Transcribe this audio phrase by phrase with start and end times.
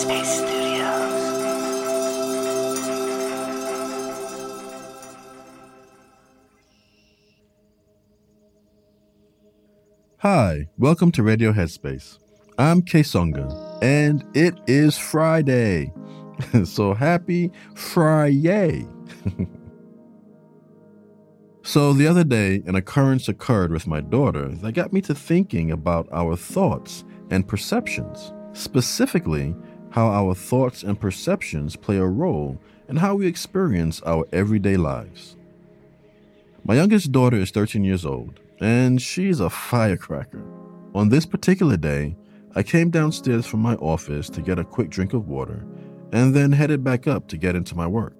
[0.00, 1.20] Headspace Studios.
[10.18, 12.18] Hi, welcome to Radio Headspace.
[12.56, 15.92] I'm Kessonga, and it is Friday.
[16.64, 18.86] so happy Friday.
[21.62, 25.70] so the other day, an occurrence occurred with my daughter that got me to thinking
[25.70, 29.54] about our thoughts and perceptions, specifically
[29.90, 32.58] how our thoughts and perceptions play a role
[32.88, 35.36] in how we experience our everyday lives.
[36.64, 40.42] My youngest daughter is 13 years old, and she's a firecracker.
[40.94, 42.16] On this particular day,
[42.54, 45.64] I came downstairs from my office to get a quick drink of water
[46.12, 48.14] and then headed back up to get into my work.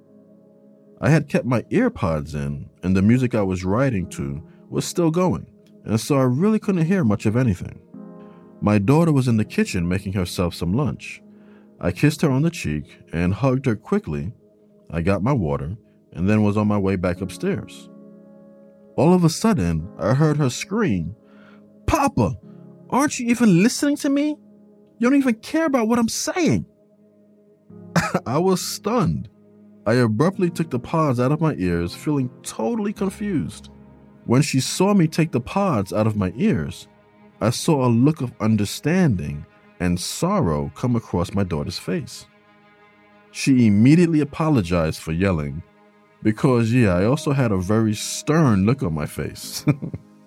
[1.00, 5.10] I had kept my earpods in, and the music I was writing to was still
[5.10, 5.46] going,
[5.84, 7.80] and so I really couldn't hear much of anything.
[8.60, 11.22] My daughter was in the kitchen making herself some lunch.
[11.80, 14.32] I kissed her on the cheek and hugged her quickly.
[14.90, 15.76] I got my water
[16.12, 17.88] and then was on my way back upstairs.
[18.96, 21.14] All of a sudden, I heard her scream,
[21.86, 22.36] Papa,
[22.90, 24.36] aren't you even listening to me?
[24.98, 26.66] You don't even care about what I'm saying.
[28.26, 29.28] I was stunned.
[29.86, 33.70] I abruptly took the pods out of my ears, feeling totally confused.
[34.26, 36.86] When she saw me take the pods out of my ears,
[37.40, 39.46] I saw a look of understanding
[39.80, 42.26] and sorrow come across my daughter's face.
[43.32, 45.62] She immediately apologized for yelling
[46.22, 49.64] because, yeah, I also had a very stern look on my face.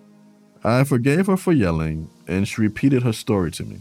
[0.63, 3.79] I forgave her for yelling, and she repeated her story to me.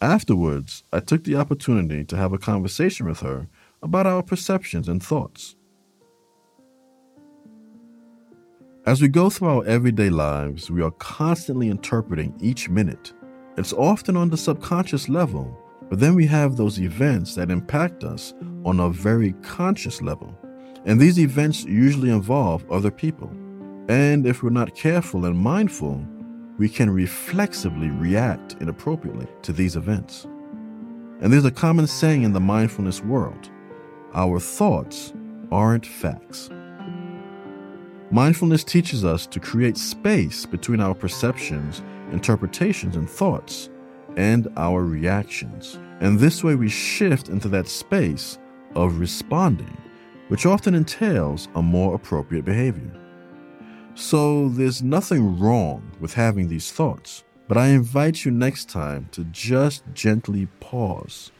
[0.00, 3.48] Afterwards, I took the opportunity to have a conversation with her
[3.82, 5.56] about our perceptions and thoughts.
[8.84, 13.12] As we go through our everyday lives, we are constantly interpreting each minute.
[13.56, 18.34] It's often on the subconscious level, but then we have those events that impact us
[18.64, 20.36] on a very conscious level.
[20.84, 23.30] And these events usually involve other people.
[23.88, 26.04] And if we're not careful and mindful,
[26.58, 30.26] we can reflexively react inappropriately to these events.
[31.20, 33.50] And there's a common saying in the mindfulness world
[34.14, 35.12] our thoughts
[35.50, 36.50] aren't facts.
[38.10, 43.70] Mindfulness teaches us to create space between our perceptions, interpretations, and thoughts
[44.16, 45.78] and our reactions.
[46.00, 48.38] And this way we shift into that space
[48.74, 49.76] of responding
[50.28, 52.90] which often entails a more appropriate behavior.
[53.94, 59.24] So there's nothing wrong with having these thoughts, but I invite you next time to
[59.24, 61.30] just gently pause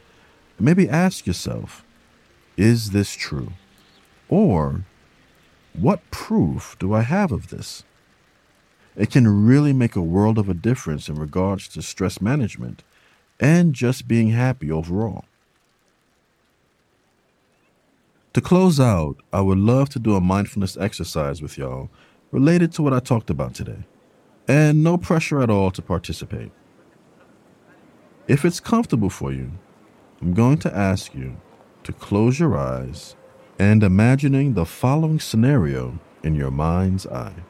[0.57, 1.85] and maybe ask yourself,
[2.57, 3.53] is this true?
[4.29, 4.85] Or,
[5.75, 7.85] what proof do I have of this?
[8.97, 12.83] It can really make a world of a difference in regards to stress management
[13.39, 15.27] and just being happy overall.
[18.33, 21.91] To close out, I would love to do a mindfulness exercise with y'all
[22.31, 23.85] related to what I talked about today,
[24.49, 26.53] and no pressure at all to participate.
[28.29, 29.53] If it's comfortable for you,
[30.21, 31.37] I'm going to ask you
[31.85, 33.15] to close your eyes
[33.59, 37.45] and imagining the following scenario in your mind's eye.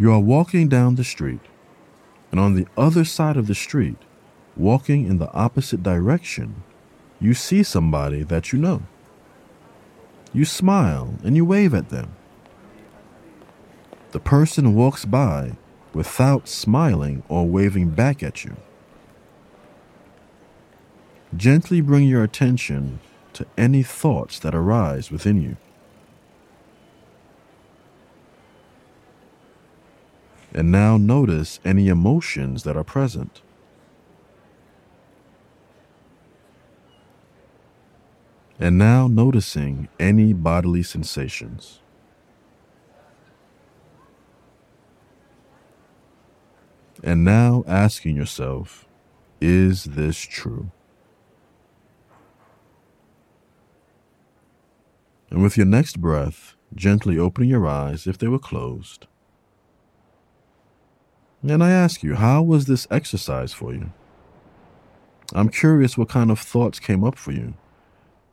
[0.00, 1.42] You are walking down the street,
[2.30, 3.98] and on the other side of the street,
[4.56, 6.62] walking in the opposite direction,
[7.20, 8.84] you see somebody that you know.
[10.32, 12.16] You smile and you wave at them.
[14.12, 15.58] The person walks by
[15.92, 18.56] without smiling or waving back at you.
[21.36, 23.00] Gently bring your attention
[23.34, 25.58] to any thoughts that arise within you.
[30.52, 33.42] And now notice any emotions that are present.
[38.60, 41.80] and now noticing any bodily sensations.
[47.02, 48.86] And now asking yourself,
[49.40, 50.70] is this true?
[55.30, 59.06] And with your next breath, gently opening your eyes if they were closed.
[61.42, 63.92] And I ask you, how was this exercise for you?
[65.32, 67.54] I'm curious what kind of thoughts came up for you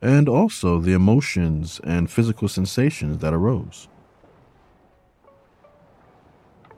[0.00, 3.88] and also the emotions and physical sensations that arose.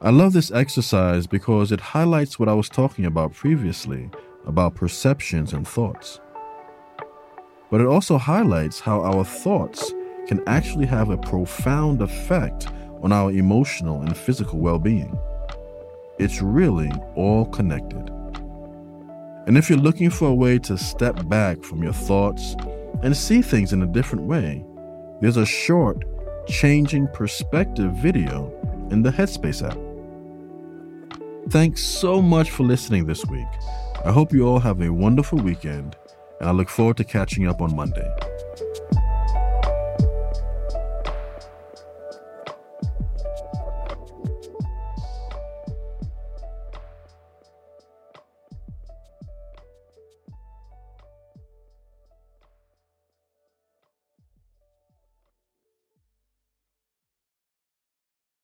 [0.01, 4.11] I love this exercise because it highlights what I was talking about previously
[4.47, 6.21] about perceptions and thoughts.
[7.71, 9.93] But it also highlights how our thoughts
[10.27, 12.69] can actually have a profound effect
[13.03, 15.19] on our emotional and physical well being.
[16.21, 18.11] It's really all connected.
[19.47, 22.55] And if you're looking for a way to step back from your thoughts
[23.03, 24.63] and see things in a different way,
[25.23, 26.05] there's a short,
[26.47, 28.53] changing perspective video
[28.91, 29.79] in the Headspace app.
[31.49, 33.49] Thanks so much for listening this week.
[34.05, 35.97] I hope you all have a wonderful weekend,
[36.39, 38.15] and I look forward to catching up on Monday.